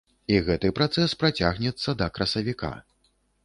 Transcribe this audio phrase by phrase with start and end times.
[0.35, 2.75] І гэты працэс працягнецца да красавіка.